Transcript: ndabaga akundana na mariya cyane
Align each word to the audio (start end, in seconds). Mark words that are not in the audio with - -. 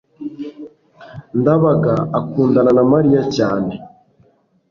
ndabaga 1.39 1.95
akundana 2.19 2.71
na 2.77 2.83
mariya 2.91 3.21
cyane 3.35 3.71